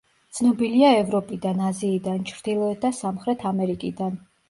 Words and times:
ცნობილია 0.37 0.89
ევროპიდან, 1.01 1.63
აზიიდან, 1.69 2.19
ჩრდილოეთ 2.33 2.83
და 2.89 2.95
სამხრეთ 3.05 3.51
ამერიკიდან. 3.55 4.23